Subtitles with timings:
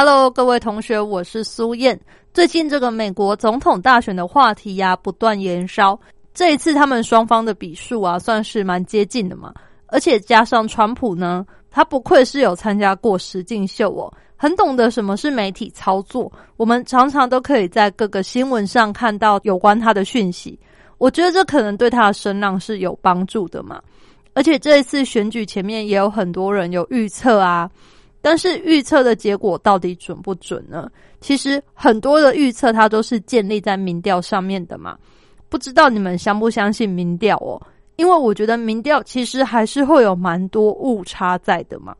[0.00, 1.98] ？Hello，各位同学，我是苏燕。
[2.32, 5.98] 最近这个美国总统大选的话题呀，不断延烧。
[6.32, 9.52] 这一次他们双方的比数啊，算是蛮接近的嘛。
[9.88, 16.30] 而且加上川普呢，他不愧是有参加过实境秀哦，很懂得什么是媒体操作。
[16.56, 20.56] 我们常常都可以在各个新闻上看到有关他的讯息。
[20.98, 23.82] 我觉得这可能对他的声浪是有帮助的嘛。
[24.32, 27.68] 而且这一次选举前面也有很多人有预测啊。
[28.28, 30.86] 但是预测的结果到底准不准呢？
[31.18, 34.98] 其实很多的预测它都是建立在民调上面的嘛。
[35.48, 37.56] 不知道你们相不相信民调哦？
[37.96, 41.96] 因为我觉得民调其实还是会有蛮多误差在的嘛。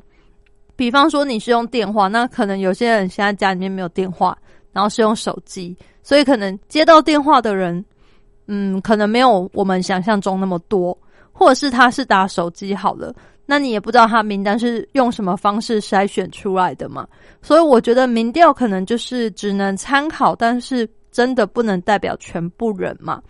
[0.76, 4.36] 比方说你是用电话，那可能有些人现在家里面没有电话，
[4.70, 7.82] 然后是用手机，所以可能接到电话的人，
[8.48, 10.94] 嗯，可能没有我们想象中那么多，
[11.32, 13.14] 或者是他是打手机好了。
[13.50, 17.08] 那你也不知道他名单是用什么方式筛选出来的嘛？
[17.40, 23.22] 所以我觉得民调可能就是只能参考，但是真的不能代表全部人嘛。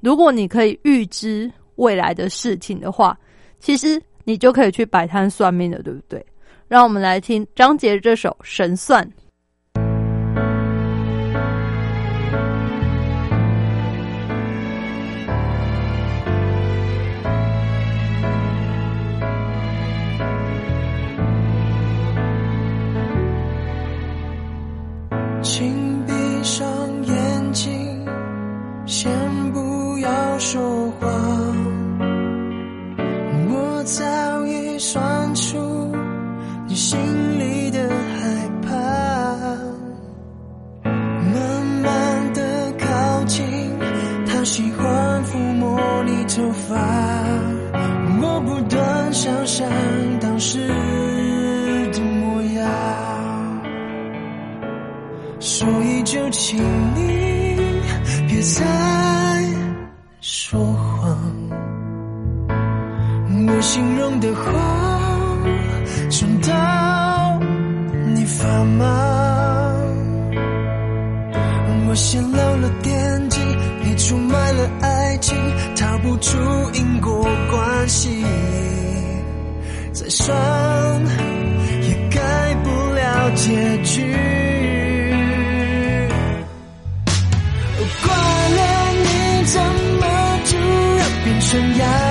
[0.00, 3.14] 如果你可以预知未来的事情的话，
[3.58, 6.24] 其实你就可以去摆摊算命了，对不对？
[6.66, 9.04] 让我们来听张杰这首《神算》。
[56.10, 56.58] 就请
[56.96, 57.56] 你
[58.26, 58.64] 别再
[60.20, 61.16] 说谎，
[63.46, 64.42] 我形容的话，
[66.10, 67.38] 真到
[68.12, 69.76] 你发麻。
[71.88, 73.38] 我泄露了惦记，
[73.84, 75.36] 你出卖了爱情，
[75.76, 76.36] 逃不出
[76.74, 78.24] 因果关系，
[79.92, 80.36] 再算
[81.82, 82.20] 也改
[82.64, 84.49] 不了结局。
[91.50, 92.09] 悬哑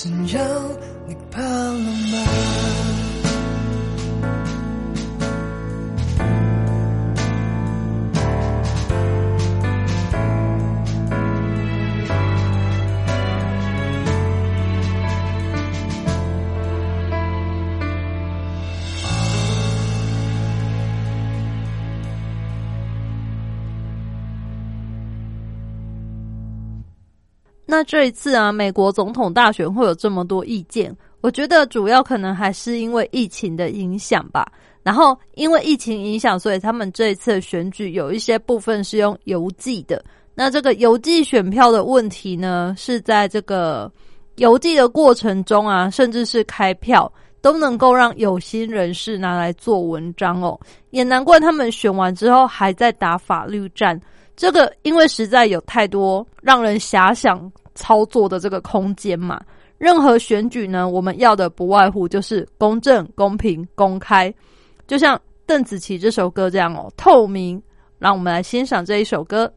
[0.00, 0.44] 怎样
[1.08, 2.37] 你怕了吗？
[27.78, 34.50] 那这一次啊，美国总统大选会有这么多意见，我觉得主要可能还是因为疫情的影响吧。
[34.82, 40.04] 然后因为疫情影响，所以他们这一次的选举有一些部分是用邮寄的。
[40.34, 43.88] 那这个邮寄选票的问题呢，是在这个
[44.38, 50.58] 邮寄的过程中啊，甚至是开票都能够让有心人士拿来做文章哦。
[50.90, 54.00] 也难怪他们选完之后还在打法律战。
[54.34, 59.40] 这个因为实在有太多让人遐想操作的这个空间嘛。
[59.78, 64.34] 任何选举呢，我们要的不外乎就是公正、公平、公开。
[64.88, 67.62] 就像邓紫棋这首歌这样哦，透明。
[68.00, 69.52] 让我们来欣赏这一首歌。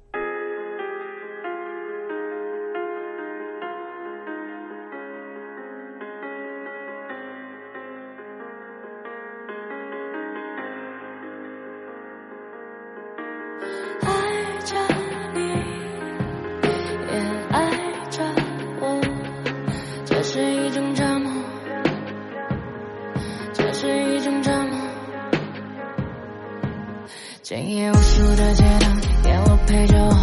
[28.53, 30.13] 街灯，烟火陪着我，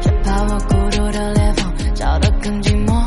[0.00, 3.02] 却怕我孤独的裂缝照得更寂寞。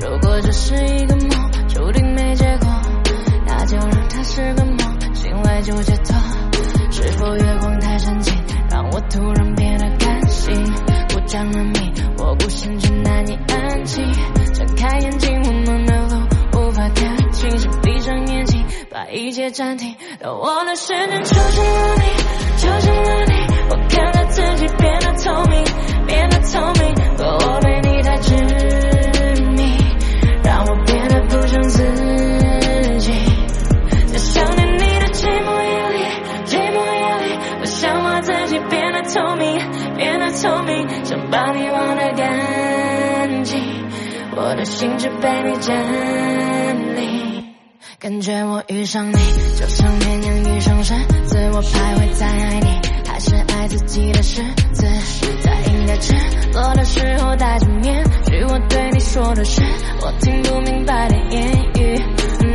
[0.00, 2.68] 如果这是一个梦，注定没结果，
[3.46, 6.16] 那就让它是个梦，醒来就解脱。
[6.90, 8.34] 是否月光太深情，
[8.70, 10.54] 让我突然变得感性？
[11.08, 14.04] 不讲人命，我孤身却难以安静。
[14.54, 16.16] 睁开眼睛，我们的路
[16.52, 19.94] 无法看清，是闭上眼睛，把一切暂停。
[20.20, 22.02] 当我的时间出现了你，
[22.58, 23.25] 出现了你，
[23.68, 25.64] 我看着自己变得透明，
[26.06, 26.94] 变得透明。
[27.16, 28.34] 可我对你太执
[29.56, 29.78] 迷，
[30.44, 31.82] 让我变得不像自
[32.98, 33.12] 己。
[34.06, 35.98] 在想念你的寂寞夜里，
[36.44, 39.60] 寂寞夜里，我想把自己变得透明，
[39.96, 43.60] 变得透明，想把你忘得干净。
[44.38, 45.74] 我的心只被你占
[46.94, 47.54] 领。
[47.98, 49.16] 感觉我遇上你，
[49.58, 52.80] 就像绵羊遇上狮子，我徘徊在爱你，
[53.16, 54.42] 还是爱自己的狮
[54.74, 54.86] 子。
[55.42, 56.12] 在应该赤
[56.52, 59.62] 裸的时候戴着面具，我对你说的是
[60.02, 61.98] 我听不明白的言语。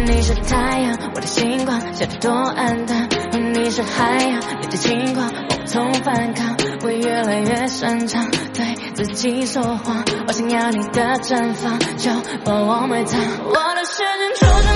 [0.06, 3.10] 你是太阳，我的星光，笑得多暗淡。
[3.54, 6.56] 你是海洋，你的轻狂，我无从反抗。
[6.84, 12.12] 我越来越擅长对自己说谎，我想要你的绽放，就
[12.46, 13.20] 把我埋葬。
[13.46, 14.70] 我的时间抽进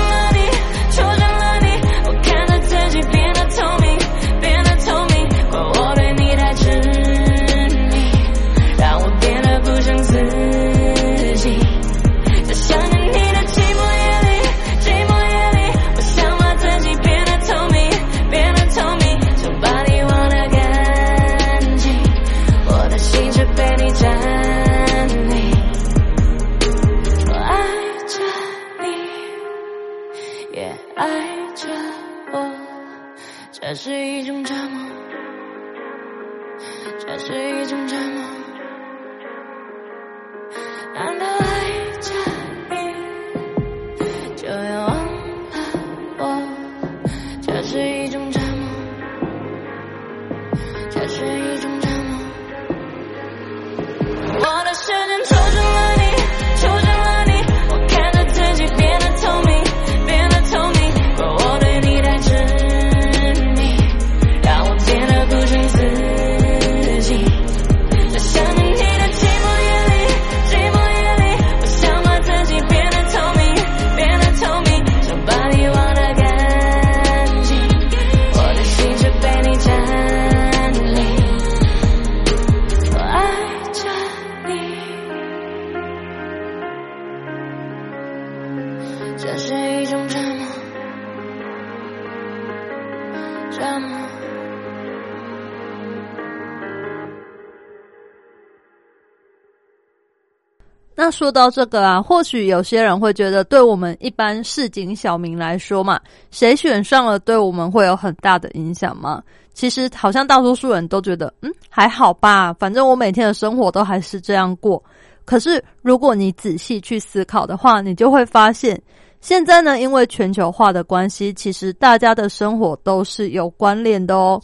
[101.06, 106.00] 那说到这个啊，或许有些人会觉得，对我们一般市井小民来说嘛，
[106.32, 109.22] 谁选上了，对我们会有很大的影响吗？
[109.54, 114.84] 其实，好像大多数人都觉得，嗯，还好吧，反正我每天的生活都还是这样过。
[115.26, 118.82] 可是，如果你仔细去思考的话，你就会发现，
[119.22, 124.42] 现在呢，因为全球化的关系，其实大家的生活都是有关联的哦。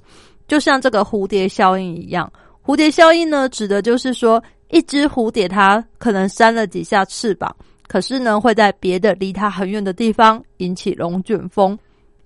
[0.48, 2.32] 就像这个蝴蝶效应一样，
[2.63, 4.39] 蝴蝶效应呢，指的就是说。
[4.71, 7.53] 一只蝴蝶，它可能扇了几下翅膀，
[7.87, 11.77] 可是呢，会在别的离它很远的地方引起龙卷风。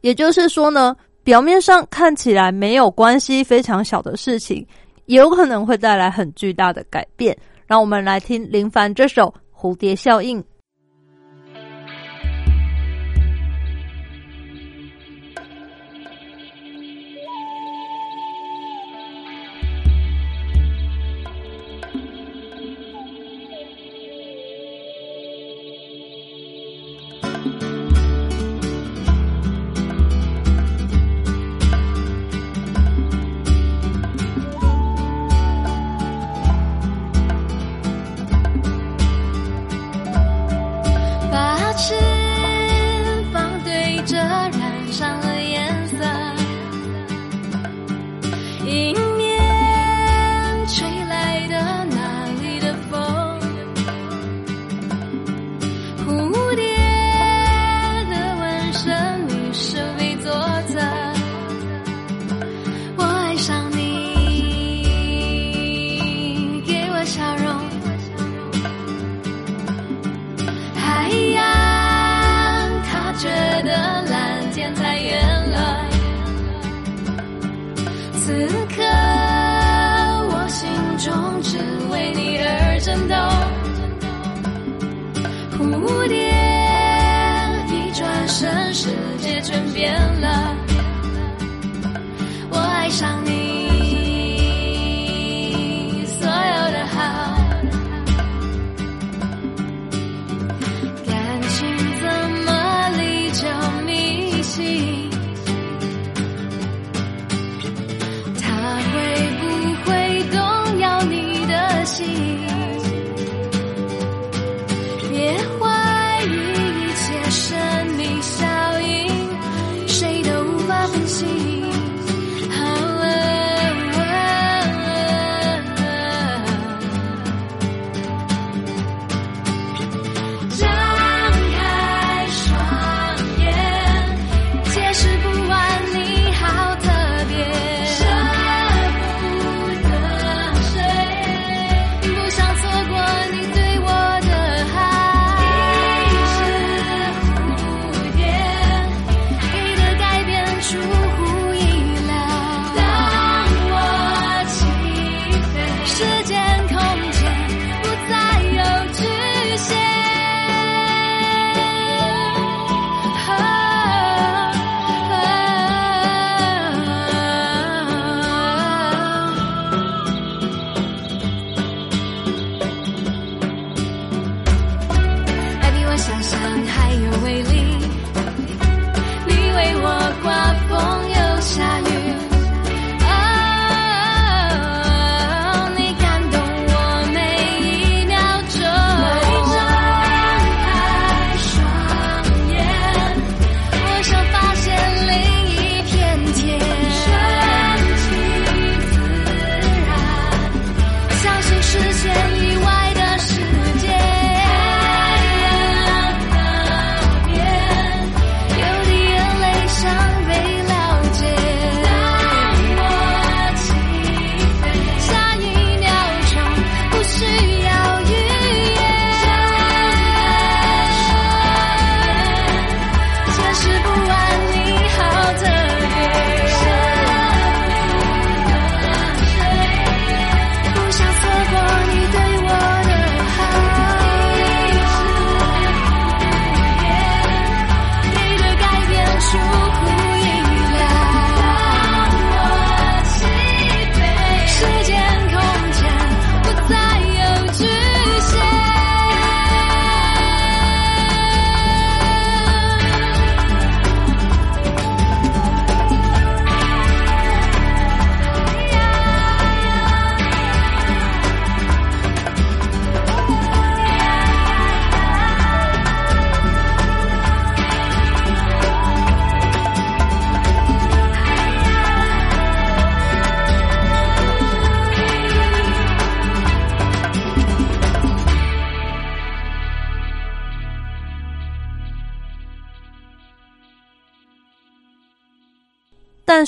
[0.02, 4.66] 也就是说呢，表面上看起来没有关系、非常小的事情，
[5.08, 7.36] 也有可能会带来很巨大的改变。
[7.66, 9.24] 让我们来听林凡这首
[9.60, 10.40] 《蝴蝶效应》。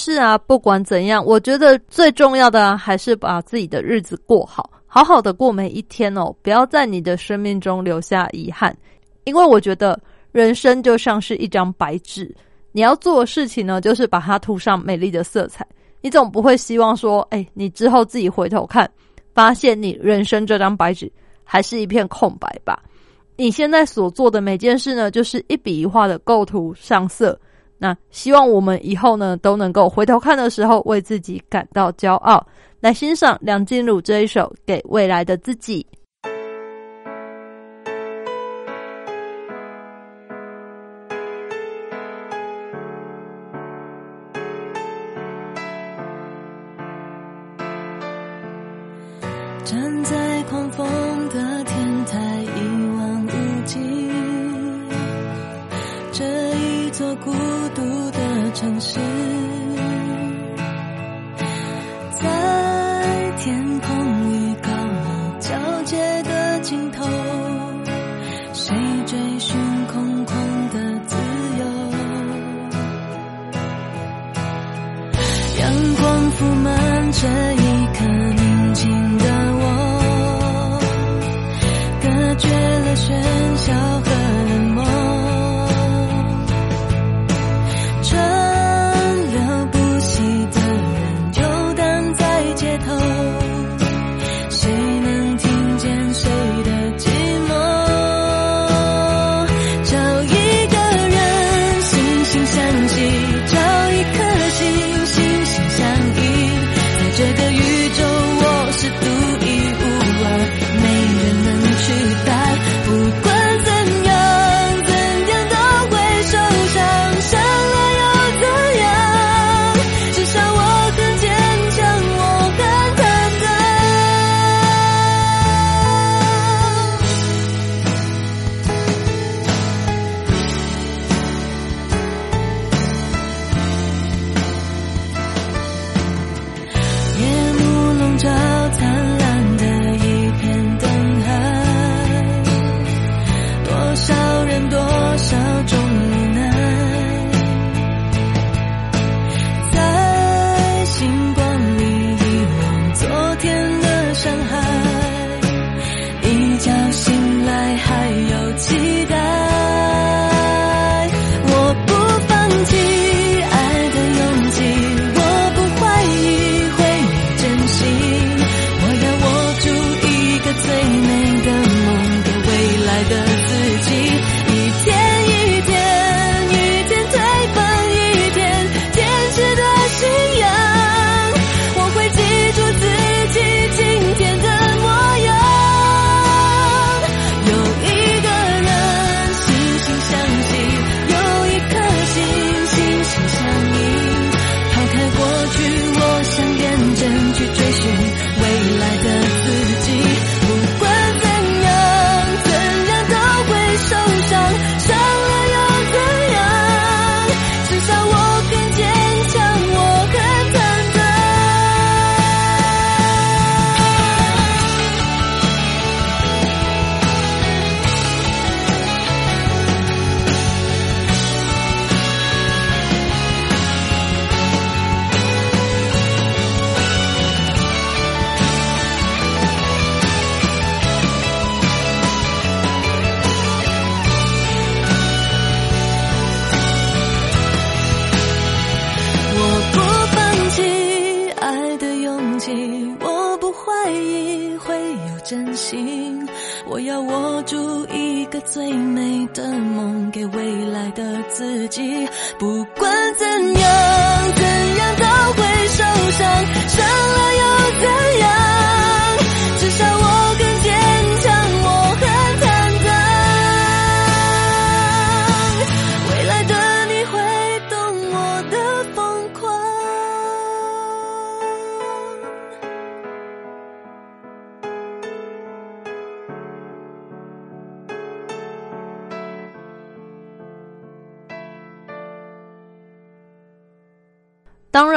[0.10, 8.74] 是啊，不管怎样，我觉得最重要的，还是把自己的日子过好，好好的过每一天哦，不要在你的生命中留下遗憾。
[9.26, 10.00] 因为我觉得
[10.32, 12.34] 人生就像是一张白纸，
[12.72, 15.68] 你要做的事情呢，就是把它涂上美丽的色彩。
[16.00, 18.90] 你总不会希望说，哎，你之后自己回头看，
[19.34, 21.12] 发现你人生这张白纸
[21.44, 22.82] 还是一片空白吧？
[23.36, 27.38] 你现在所做的每件事呢，就是一笔一画的构图上色。
[27.78, 32.46] 那希望我们以后呢，都能够回头看的时候，为自己感到骄傲。
[32.80, 35.86] 来欣赏梁静茹这一首《给未来的自己》。
[58.60, 59.00] 城市，
[62.10, 67.06] 在天空与高楼交界的尽头，
[68.54, 69.56] 谁追寻
[69.94, 70.34] 空旷
[70.74, 71.16] 的自
[71.60, 71.66] 由？
[75.60, 78.06] 阳光铺满这一刻
[78.38, 79.26] 宁静的
[79.60, 80.82] 我，
[82.02, 83.06] 隔绝了喧
[83.58, 83.72] 嚣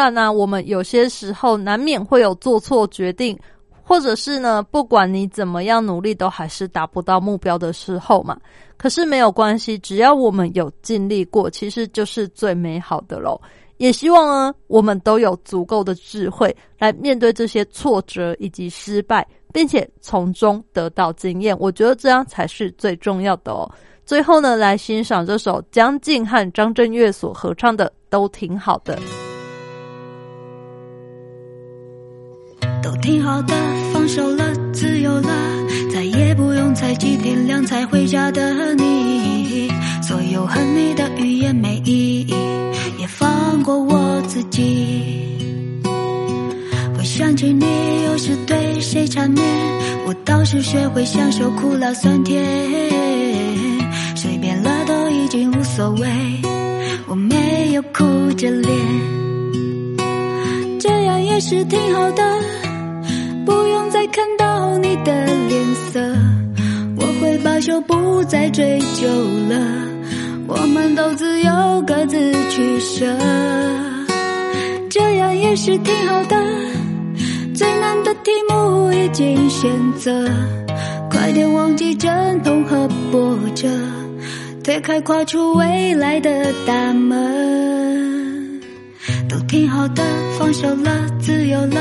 [0.01, 3.39] 然呢、我们有些时候难免会有做错决定，
[3.83, 8.39] 或者是呢，不管你怎么样努力，都还是达不到目标的时候嘛。
[8.77, 13.39] 可是没有关系，只要我们有尽力过，其实就是最美好的喽。
[13.77, 21.57] 也希望呢，我们都有足够的智慧来面对这些挫折以及失败，并且从中得到经验。
[21.59, 23.71] 我觉得这样才是最重要的哦。
[24.05, 28.97] 最后呢，来欣赏这首江静和张震岳所合唱的《都挺好的》。
[32.83, 33.55] 都挺好的，
[33.93, 35.29] 放手了，自由了，
[35.93, 39.71] 再也不用猜几天亮才回家的你。
[40.03, 42.35] 所有恨你的语言没意义，
[42.99, 45.39] 也放过我自己。
[46.97, 47.65] 会想起你
[48.07, 49.45] 有时对谁缠绵，
[50.07, 52.43] 我倒是学会享受苦辣酸甜。
[54.17, 56.09] 随便了都已经无所谓，
[57.07, 58.77] 我没有哭着脸，
[60.79, 62.23] 这样也是挺好的。
[63.45, 66.01] 不用再看到你的脸色，
[66.97, 69.07] 我会罢休，不再追究
[69.49, 69.59] 了。
[70.47, 73.07] 我们都自由，各自取舍，
[74.89, 76.37] 这样也是挺好的。
[77.55, 80.29] 最难的题目已经选择，
[81.11, 83.69] 快点忘记阵痛和波折，
[84.65, 88.61] 推开跨出未来的大门，
[89.29, 90.03] 都挺好的，
[90.39, 91.81] 放手了，自由了。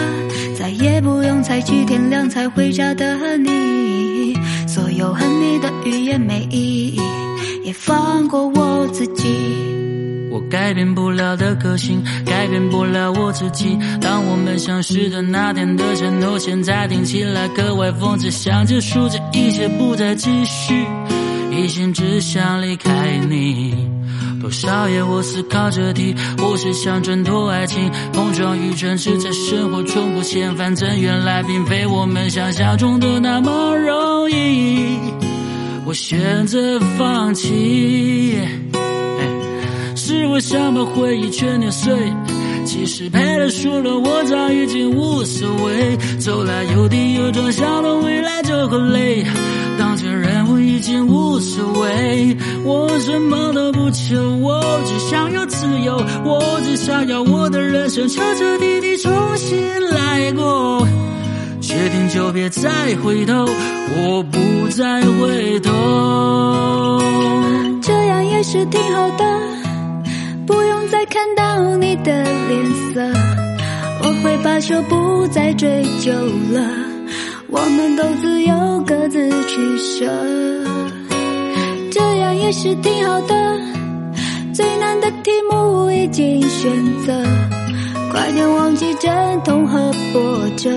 [0.59, 4.33] 再也不用猜几天亮才回家的你，
[4.67, 6.99] 所有恨你的语言没意义，
[7.63, 9.25] 也放过我自己。
[10.29, 13.79] 我改变不了的个性，改变不了我自己。
[14.01, 20.85] 当我们相识的那天的承诺，现在听起来格外讽刺，想结束这一切，不再继续，
[21.53, 23.87] 一心只想离开你。
[24.41, 34.97] 多少夜我思考这题，或是想挣脱爱情，碰撞与真实在生活中不嫌，反正原来并非我们想象中的那么容易。
[35.85, 38.39] 我选择放弃，
[39.95, 41.93] 是我想把回忆全碾碎。
[42.65, 45.97] 其实赔了输了，我早已经无所谓。
[46.19, 49.25] 走来有跌有撞，想到未来就很累。
[49.79, 50.38] 当前人
[50.79, 60.87] 已经无所谓，我什么都不求，我只想要自由，我只想要我的人生彻彻底底重新来过。
[61.59, 62.69] 决定就别再
[63.03, 63.45] 回头，
[63.97, 67.01] 我不再回头。
[67.81, 69.25] 这样也是挺好的，
[70.47, 73.01] 不用再看到你的脸色，
[74.01, 76.63] 我会罢休，不再追究了。
[77.51, 78.28] 我们都自，
[78.89, 80.07] 各自取舍，
[81.91, 83.59] 这样也是挺好的。
[84.51, 86.71] 最难的题目已经选
[87.05, 87.13] 择，
[88.11, 89.11] 快点忘记阵
[89.43, 90.71] 痛和波折，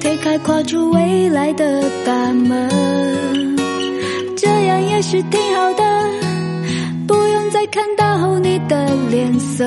[0.00, 3.56] 推开跨出未来的大门，
[4.36, 6.10] 这样也是挺好的。
[7.08, 9.64] 不用再看到你的脸色，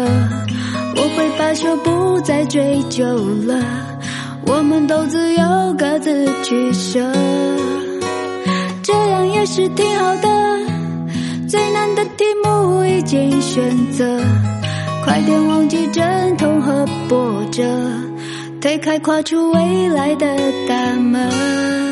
[0.95, 3.03] 我会罢休，不再追究
[3.45, 3.88] 了。
[4.51, 6.99] 我们都自由，各自取舍，
[8.81, 10.27] 这样也是挺好的。
[11.47, 14.19] 最难的题目已经选择，
[15.05, 17.63] 快点忘记阵痛和波折，
[18.59, 20.25] 推开跨出未来的
[20.67, 21.88] 大门。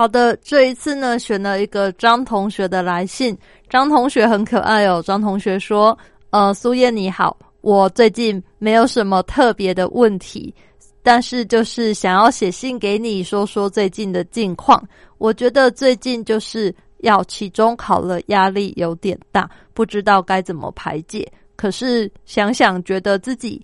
[0.00, 3.36] 好的，这一次呢，选了一个张同学的来信。
[3.68, 5.02] 张同学很可爱哦。
[5.04, 5.98] 张同学说
[6.32, 10.54] ：“呃，苏燕你好，我最近没有什么特别的问题，
[11.02, 14.82] 但是就是想要写信给你说说最近的近况。
[15.18, 21.30] 我觉得最近就是要期中考了，压力有点大，不知道该怎么排解。
[21.56, 23.62] 可是想想，觉得自己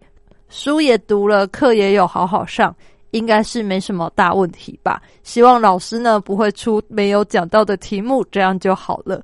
[0.50, 2.76] 书也读了，课也有好好上。”
[3.10, 5.00] 应该是没什么大问题吧。
[5.22, 9.22] 希望老师呢不会出没有讲到的题目，这样就好了。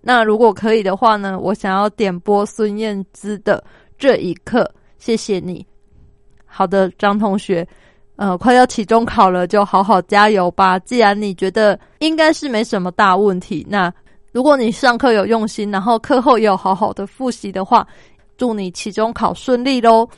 [0.00, 3.62] 那如果可以的话呢，我想要点播孙燕姿的
[3.98, 4.68] 这一刻，
[4.98, 5.64] 谢谢你。
[6.44, 7.66] 好的，张同学，
[8.16, 10.78] 呃，快要期中考了，就好好加油吧。
[10.80, 13.92] 既然你觉得应该是没什么大问题，那
[14.32, 17.86] 如果你上课有用心，然后课后也有好好的复习的话，
[18.36, 20.08] 祝你期中考顺利喽。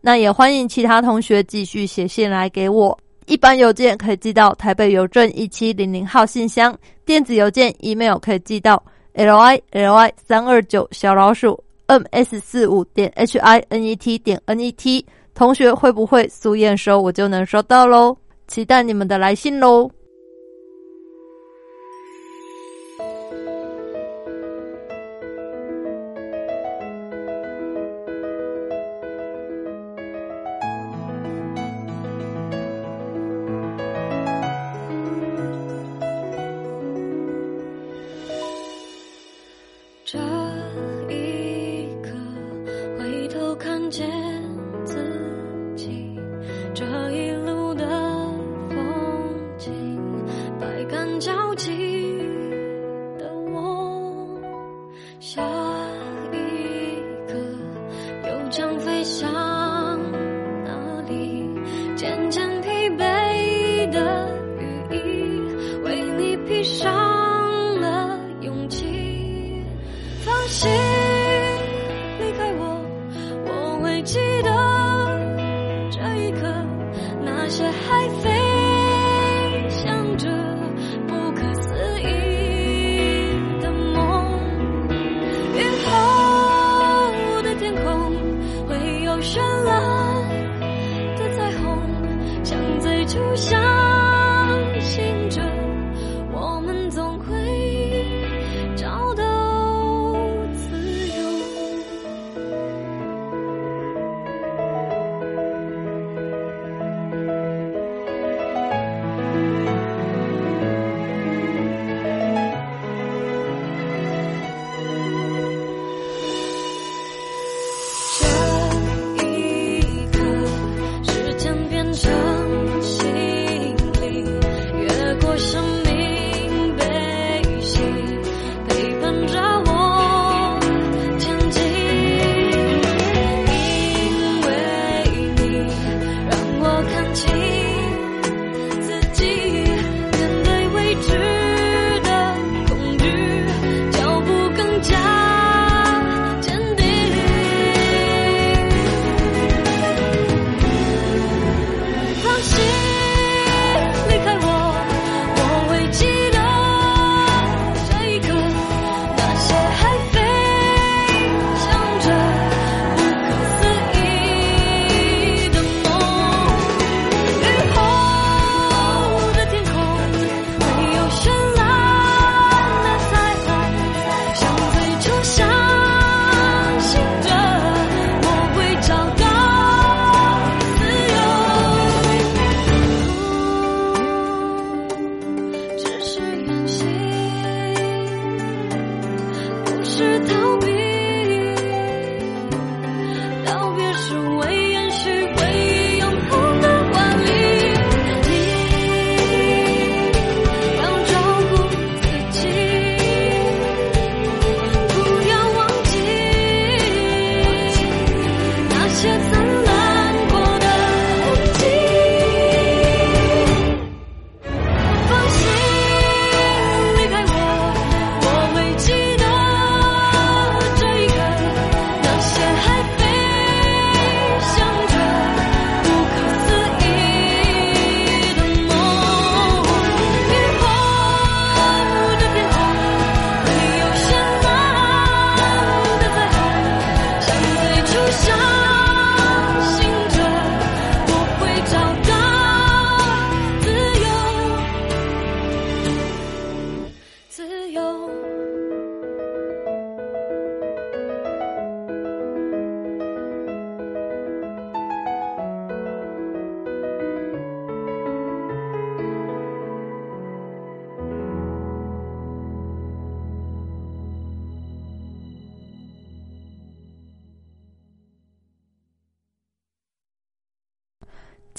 [0.00, 8.82] 那也欢迎其他同学继续写信来给我，一般邮件可以寄到台北邮政一七零零号信箱，电子邮件 email 可以寄到
[9.12, 14.58] l i l i 三二九小老鼠 m s 四五点 h i n e t 点 n
[14.58, 15.04] e t。
[15.34, 18.14] 同学会不会苏验收，我就能收到喽，
[18.46, 19.90] 期待你们的来信喽。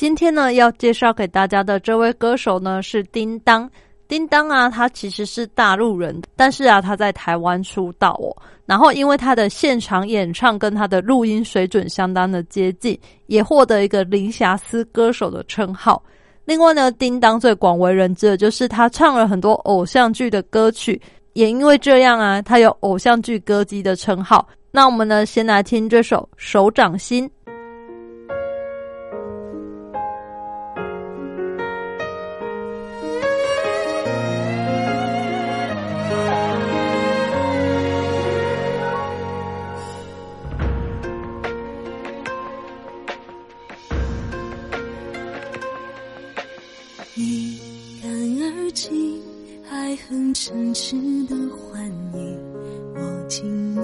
[0.02, 3.70] 今天呢，要介绍给大家的这位歌手呢是叮当。
[4.08, 8.36] 叮当啊，他其实是大陆人，但是啊，他在台湾出道哦。
[8.66, 16.02] 然后因为他的现场演唱跟他的录音水准相当的接近，也获得一个零瑕疵歌手的称号。
[16.46, 21.00] 另外呢，叮当最广为人知的就是他唱了很多偶像剧的歌曲，
[21.34, 24.48] 也因为这样啊，他有偶像剧歌姬的称号。
[24.72, 27.30] 那我们呢，先来听这首《手掌心》。
[50.92, 50.98] 嗔痴
[51.30, 51.82] 的欢
[52.16, 52.38] 迎，
[52.96, 53.00] 我
[53.30, 53.80] 敬你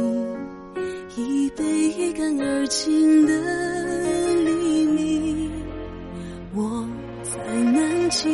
[1.15, 3.33] 一杯一干而尽的
[4.43, 5.49] 黎明，
[6.53, 6.85] 我
[7.23, 7.31] 在
[7.71, 8.27] 南极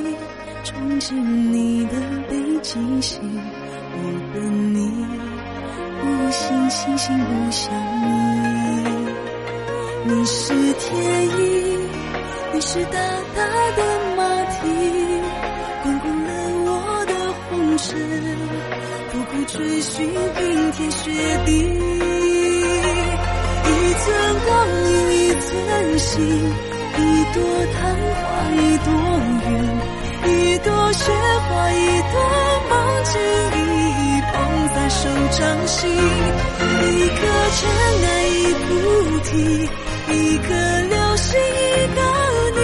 [0.64, 3.22] 憧憬你的北极星，
[3.94, 3.98] 我
[4.34, 5.06] 等你
[6.02, 8.08] 不信星星不相依。
[10.06, 11.78] 你是天意，
[12.56, 12.98] 你是大
[13.36, 13.46] 大
[13.78, 13.84] 的
[14.18, 14.66] 马蹄，
[19.54, 21.12] 追寻冰天雪
[21.46, 21.52] 地。
[23.64, 24.10] 一寸
[24.48, 24.50] 光
[24.90, 25.46] 阴一寸
[26.00, 26.12] 心，
[26.98, 27.00] 一
[27.36, 27.38] 朵
[27.72, 27.78] 昙
[28.18, 28.88] 花一朵
[29.46, 29.48] 云，
[30.26, 32.16] 一朵雪花一朵
[32.68, 33.14] 梦境，
[33.54, 33.62] 一
[34.02, 34.34] 一捧
[34.74, 35.02] 在手
[35.38, 35.78] 掌心。
[35.92, 37.22] 一颗
[37.54, 37.62] 尘
[38.10, 38.66] 埃一菩
[39.20, 39.32] 提，
[40.10, 40.50] 一颗
[40.90, 42.02] 流星一个
[42.58, 42.60] 你，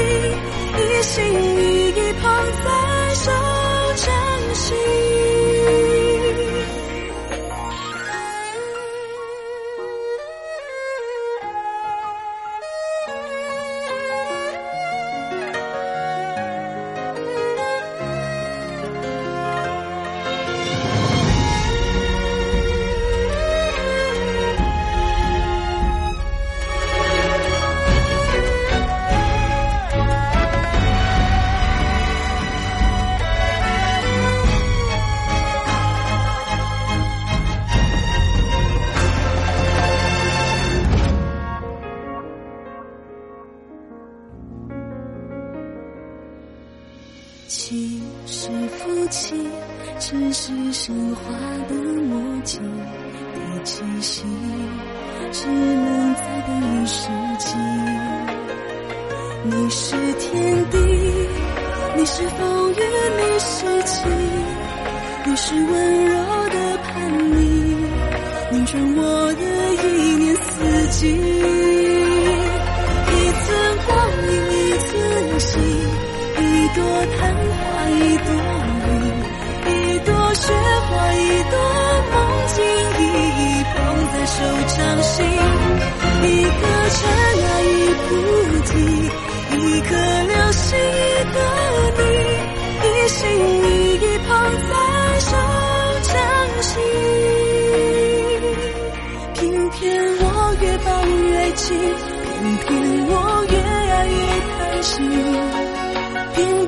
[0.81, 2.23] 一心一意捧
[2.65, 2.67] 在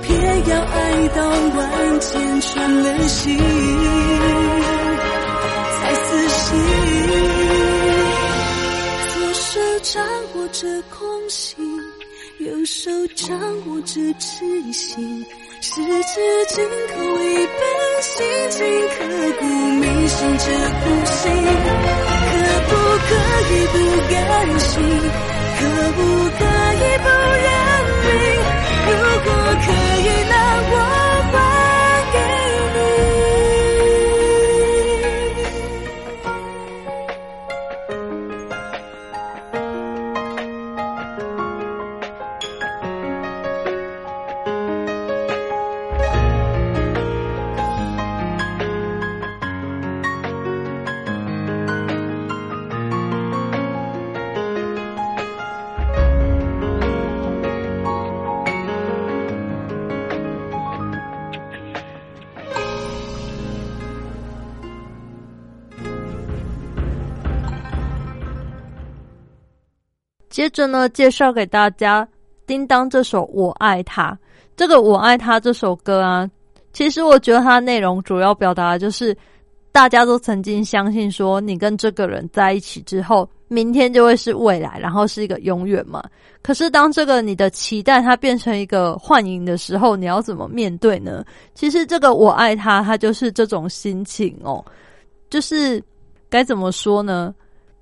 [0.01, 3.37] 偏要爱到万箭穿了心，
[5.77, 6.39] 才死心。
[9.13, 10.03] 左手掌
[10.35, 11.55] 握着空心，
[12.39, 13.37] 右手掌
[13.67, 15.25] 握着痴心。
[15.61, 17.61] 十指紧扣一本
[18.01, 18.59] 心经，
[18.89, 18.95] 刻
[19.39, 20.45] 骨铭心这
[20.81, 21.31] 苦心，
[22.27, 22.31] 可
[22.67, 22.71] 不
[23.07, 23.09] 可
[23.47, 23.75] 以不
[24.09, 24.19] 甘
[24.59, 24.73] 心？
[25.59, 25.61] 可
[25.91, 25.99] 不
[26.39, 26.41] 可
[26.73, 27.05] 以不
[27.45, 27.47] 认
[28.01, 28.09] 命？
[28.87, 28.89] 如
[29.23, 29.27] 果
[29.65, 31.00] 可以，难忘
[70.52, 72.06] 着呢，介绍给大家
[72.45, 74.12] 《叮当》这首《我爱他》。
[74.56, 76.30] 这个《我爱他》这首歌啊，
[76.74, 79.16] 其实我觉得它内容主要表达的就是，
[79.72, 86.04] 大家都曾经相信说，你跟这个人在一起之后，明天就会是未来，然后是一个永远嘛。
[86.43, 91.24] 可是当这个你的期待它变成一个幻影的时候，你要怎么面对呢？
[91.56, 94.64] 其实这个我爱他，它就是这种心情哦，
[95.30, 95.82] 就是
[96.30, 97.34] 该怎么说呢？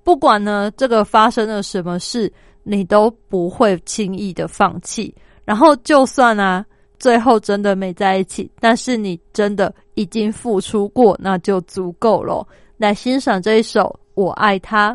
[0.04, 2.32] 不管呢这个发生了什么事，
[2.72, 5.12] 你都不会轻易的放弃。
[5.44, 6.64] 然后就算啊
[7.00, 12.48] 最后真的没在一起，但是你真的已经付出过，那就足够了。
[12.78, 13.82] 来欣赏这一首
[14.14, 14.94] 《我爱他》。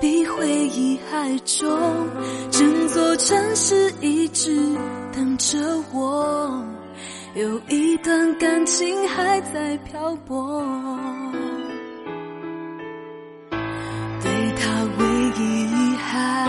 [0.00, 1.68] 比回忆还重，
[2.50, 4.50] 整座城市一直
[5.14, 5.58] 等着
[5.92, 6.64] 我，
[7.34, 10.64] 有一段感情还在漂泊。
[14.22, 15.04] 对他唯
[15.38, 16.48] 一遗憾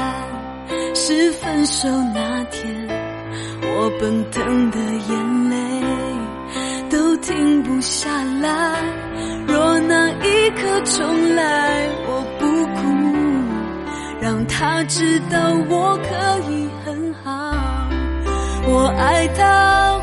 [0.96, 2.88] 是分手那天，
[3.64, 5.84] 我奔腾的眼泪
[6.90, 8.10] 都停不下
[8.42, 8.82] 来。
[9.46, 11.90] 若那一刻重来，
[14.52, 17.90] 他知道我可以很好。
[18.68, 19.98] 我爱他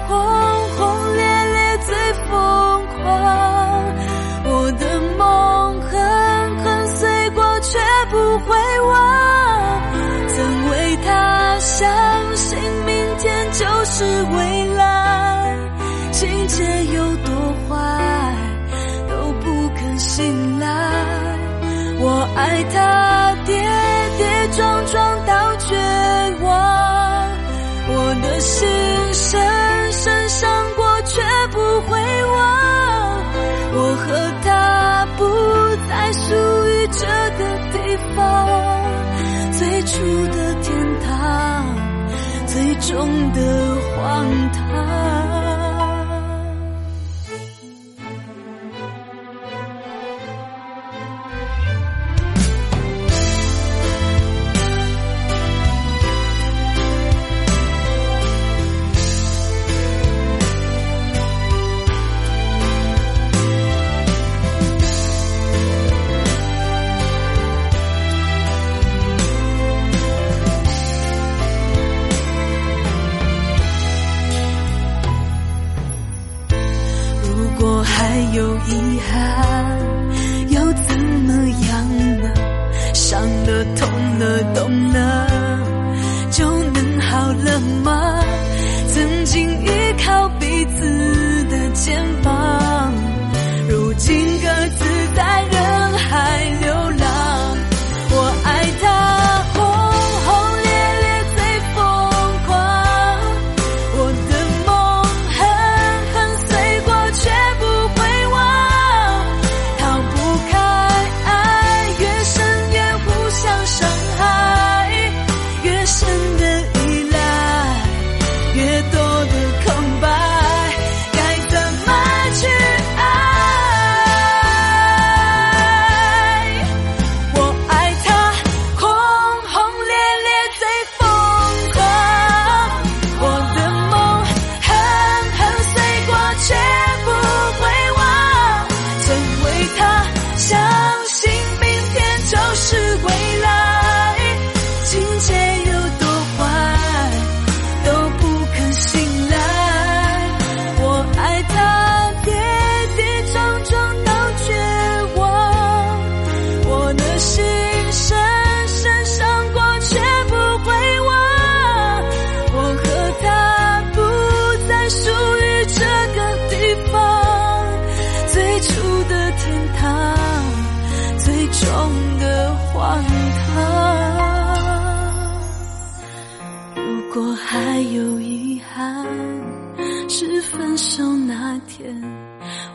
[180.39, 182.01] 是分手那天，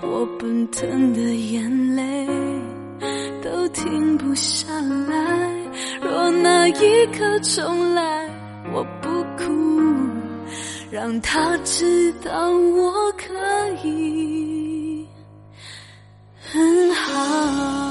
[0.01, 2.27] 我奔腾的眼泪。
[3.41, 4.67] 都停不下
[5.07, 5.49] 来。
[6.01, 8.29] 若那一刻重来，
[8.73, 9.49] 我不哭，
[10.91, 13.27] 让他知道我可
[13.87, 15.07] 以
[16.51, 17.82] 很好。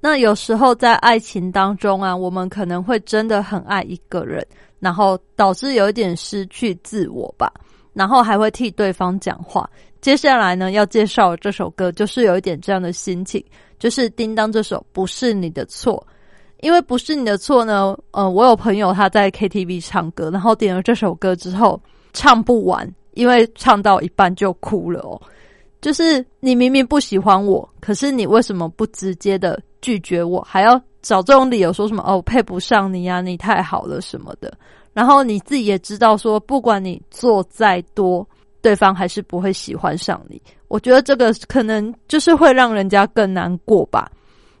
[0.00, 4.44] 那有时候在爱情当中啊，我们可能会真的很爱一个人，
[4.78, 7.52] 然后导致有一点失去自我吧，
[7.92, 9.68] 然后还会替对方讲话。
[10.00, 13.44] 接下来呢，要介绍这首歌就是有一点这样的心情，
[13.78, 16.02] 就是叮当这首《不是你的错》，
[16.60, 21.78] 因为不是你的错呢，呃，我有朋友他在 KTV 唱歌，然后点了这首歌之后
[22.14, 25.20] 唱不完，因为唱到一半就哭了哦。
[25.82, 34.52] 就是你明明不喜欢我，可是你为什么不直接的拒绝我，还要找这种理由说什么哦配不上你呀、你太好了什么的。
[34.92, 38.26] 然后你自己也知道说，不管你做再多，
[38.60, 40.40] 对方还是不会喜欢上你。
[40.68, 44.10] 我觉得这个可能就是会让人家更难过吧。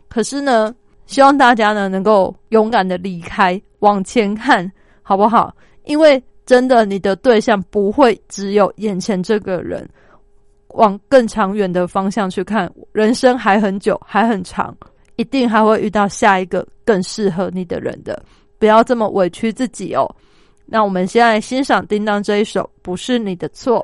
[0.08, 0.74] 可是呢，
[1.06, 4.70] 希望大家呢能够勇敢的离开，往前看，
[5.02, 5.54] 好不好？
[5.84, 9.88] 因为真的，你的对象不会只有眼前这个人。
[10.74, 14.72] 往更长远的方向去看，人生还很久，还很长，
[15.20, 18.24] 一定还会遇到下一个更适合你的人的，
[18.58, 20.10] 不要这么委屈自己哦。
[20.64, 23.80] 那我们先来欣赏叮当这一首《不是你的错》。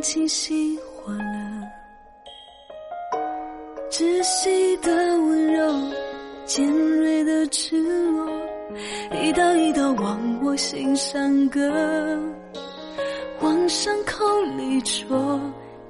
[0.00, 1.68] 清晰化了，
[3.90, 5.92] 窒息的温柔，
[6.46, 7.76] 尖锐的赤
[8.10, 8.26] 裸，
[9.22, 11.60] 一刀一刀往我心上割，
[13.40, 14.24] 往伤口
[14.56, 15.38] 里戳，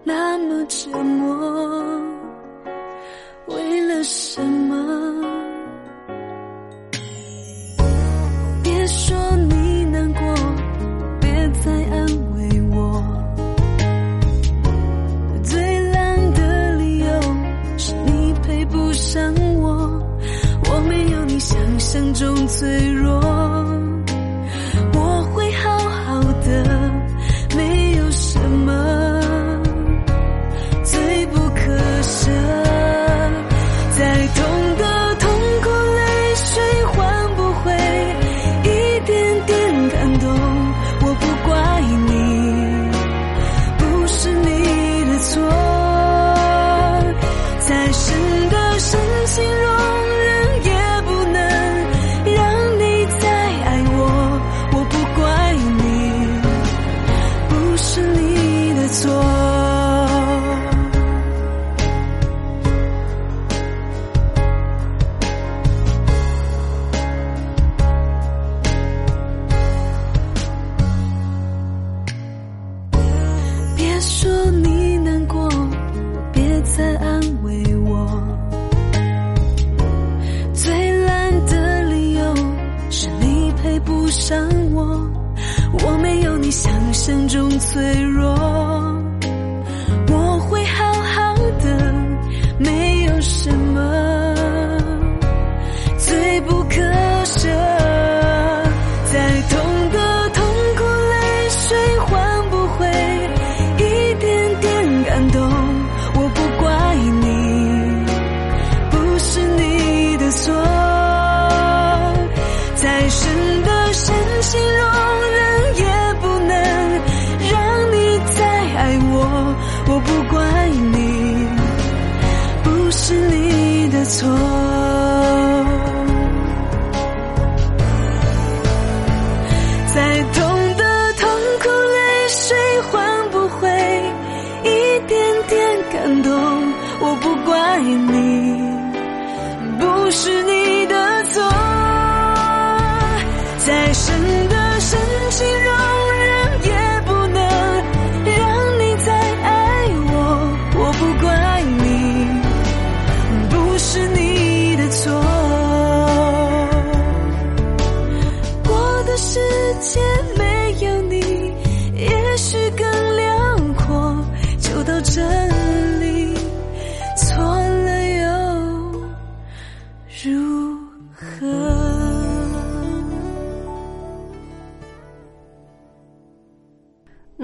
[0.03, 2.10] 那么折磨，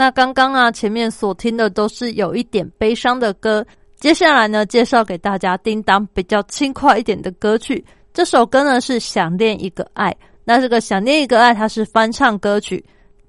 [0.06, 3.66] 那刚刚啊，前面所听的都是有一点悲伤的歌。
[3.96, 7.84] 接下来呢，介绍给大家叮当比较轻快一点的歌曲。
[8.14, 10.12] 这首歌呢是《想念一个爱》，
[10.44, 12.84] 那这个《想念一个爱》它是翻唱歌曲，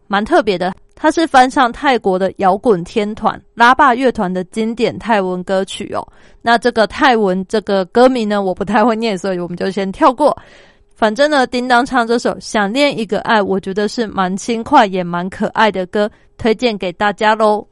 [0.05, 0.71] 蛮特别的。
[0.93, 6.07] 它是翻唱泰国的摇滚天团拉霸乐团的经典泰文歌曲哦。
[6.43, 10.37] 那这个泰文这个歌名呢，我不太会念，所以我们就先跳过。
[10.97, 17.63] 反正呢，叮当唱这首《想念一个爱》，我觉得是蛮轻快也蛮可爱的歌，推荐给大家喽。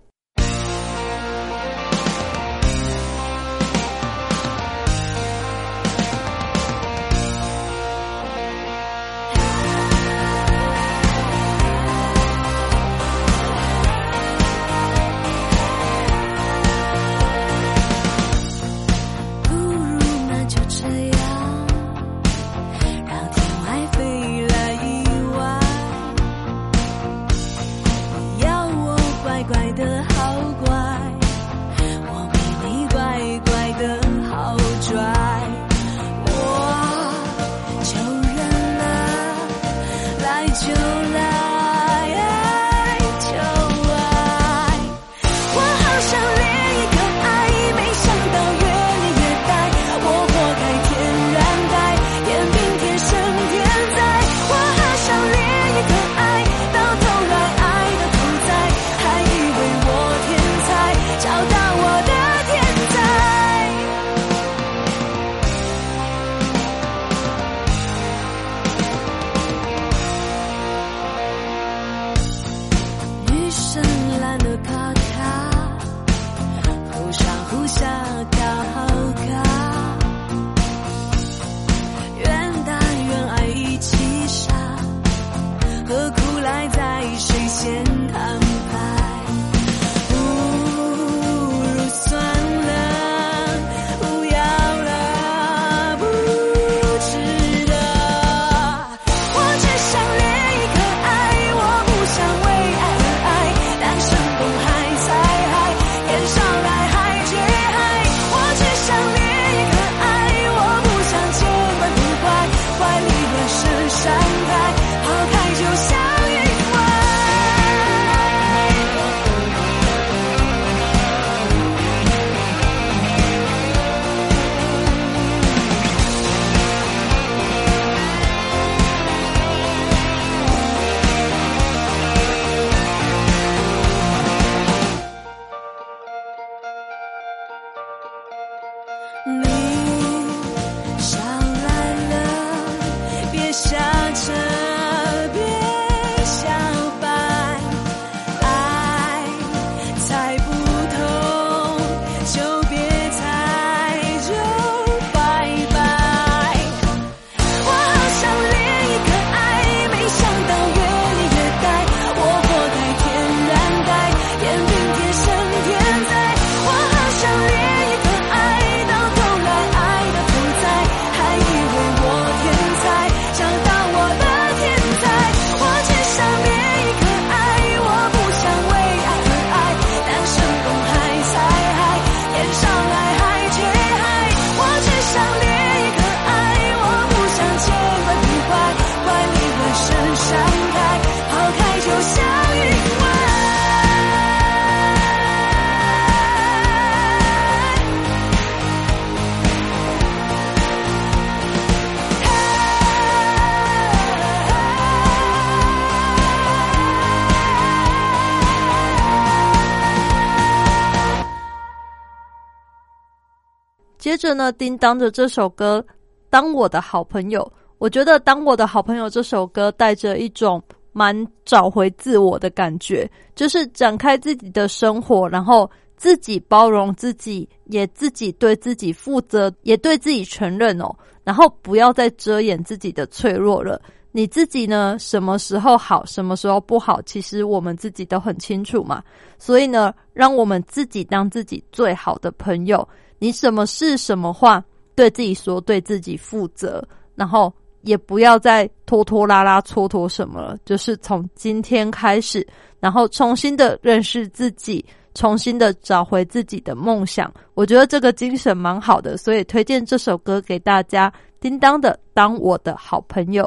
[214.35, 215.83] 呢，叮当的这首歌
[216.29, 217.41] 《当我的好朋友》，
[217.77, 220.61] 我觉得《当我的好朋友》这首歌带着一种
[220.91, 233.81] 蛮找回自我的感觉，就是展开自己的生活，然后自己包容自己，也自己对自己负责，也对自己承认哦，然后不要再遮掩自己的脆弱了。
[234.11, 239.03] 你自己呢，什么时候好，什么时候不好，其实我们自己都很清楚嘛。
[239.37, 242.87] 所以呢，让我们自己当自己最好的朋友。
[243.19, 244.63] 你什么事、什么话
[244.95, 246.85] 对自己说，对自己负责，
[247.15, 250.57] 然后也不要再拖拖拉拉、蹉跎什么了。
[250.65, 252.45] 就是从今天开始，
[252.79, 257.33] 然后重新的认识自己，重新的找回自己的梦想。
[257.53, 261.11] 我觉得这个精神蛮好的，所以推荐这首歌给大家。
[261.41, 263.43] 叮当的《当我的好朋友》。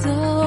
[0.00, 0.39] 走，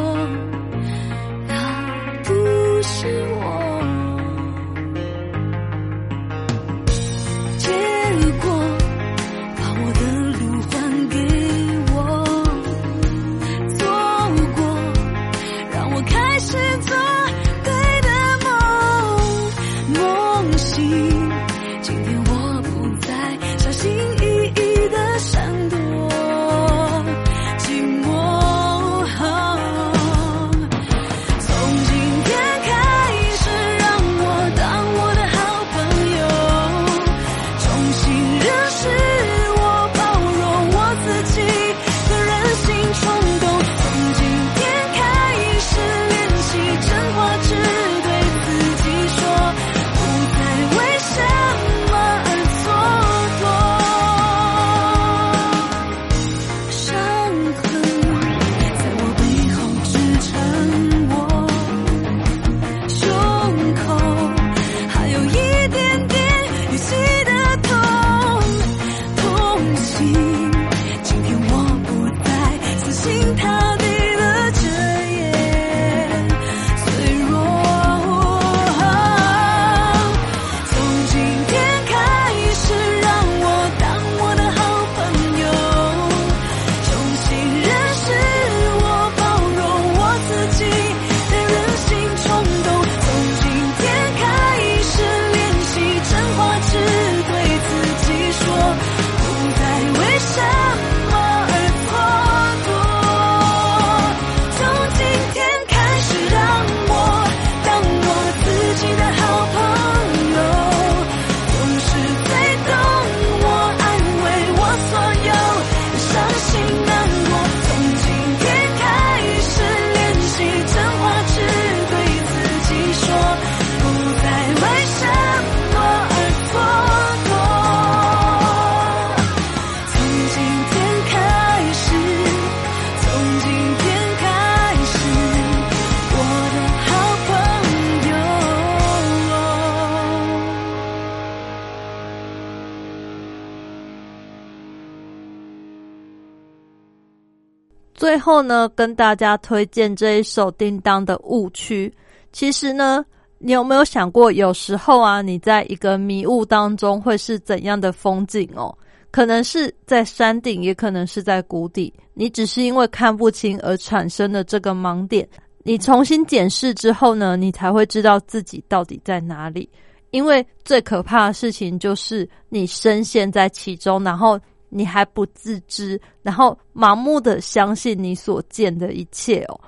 [148.23, 151.93] 后呢，跟大家推荐这一首叮当的误区。
[152.31, 153.05] 其实呢，
[153.37, 158.73] 你有没有想过，有时候啊，你在一个迷雾当中会是怎样的风景哦？
[159.11, 161.93] 可能是在山顶，也可能是在谷底。
[162.13, 165.27] 你只是因为看不清而产生的这个盲点。
[165.65, 169.69] 你重新检视之后呢，你才会知道自己到底在哪里。
[170.11, 174.39] 因为最可怕的事情就是你深陷在其中，然后
[174.73, 179.59] 你还不自知，然后盲目的相信你所见的一切哦。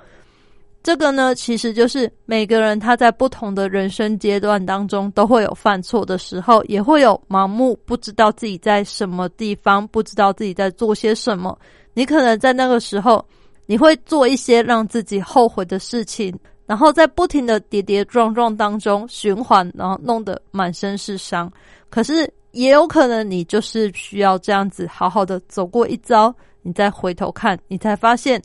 [0.82, 11.58] 这个呢，其实就是每个人他在不同的人生阶段当中都会有犯错的时候，也会有盲目不知道自己在什么地方，不知道自己在做些什么。
[11.92, 13.24] 你可能在那个时候，
[13.66, 16.36] 你会做一些让自己后悔的事情。
[16.66, 21.48] 然后在不停的跌跌撞撞当中循环，然后弄得满身是伤。
[21.88, 28.40] 可是也有可能你就是需要这样子好好的走过一遭，你再回头看，你才发现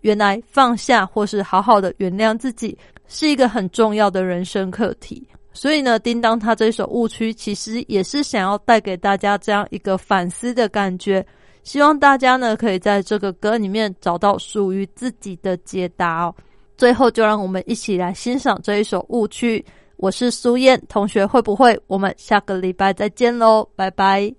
[0.00, 5.24] 原来放下或是好好的原谅自己是一个很重要的人生课题。
[5.52, 11.24] 所以呢，叮当他这首误区其实也是想要带给大家这样一个反思的感觉，
[11.62, 16.34] 希望大家呢可以在这个歌里面找到属于自己的解答哦。
[16.76, 19.64] 最后，就让我们一起来欣赏这一首《误区》。
[20.02, 21.80] 我是苏燕同学，会不会？
[21.86, 24.34] 我们下个礼拜再见喽，拜拜。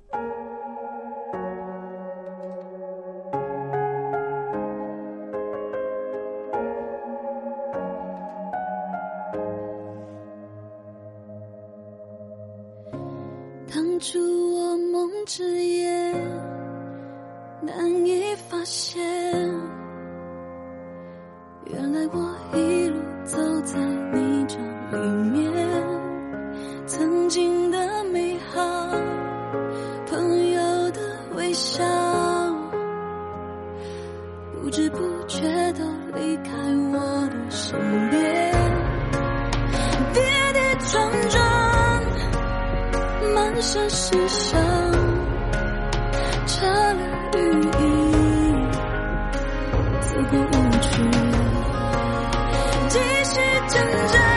[13.73, 14.19] 当初
[14.53, 16.13] 我梦之夜，
[17.61, 19.01] 难以发现。
[21.65, 23.79] 原来我一路走在
[24.13, 24.57] 你这
[24.97, 25.51] 里面，
[26.85, 28.61] 曾经的美好，
[30.07, 30.61] 朋友
[30.91, 30.99] 的
[31.35, 31.83] 微笑，
[34.61, 34.97] 不知不
[35.27, 35.41] 觉
[35.73, 35.79] 的
[36.15, 36.51] 离开
[36.91, 36.99] 我
[37.29, 38.51] 的身边，
[40.13, 40.21] 跌
[40.53, 41.43] 跌撞撞，
[43.33, 44.61] 满身是伤，
[53.83, 54.32] 真